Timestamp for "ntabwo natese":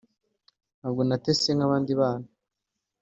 0.79-1.49